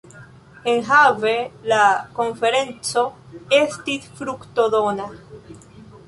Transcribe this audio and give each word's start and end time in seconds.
Enhave 0.69 1.33
la 1.71 1.81
konferenco 2.19 3.03
estis 3.57 4.07
fruktodona. 4.21 5.07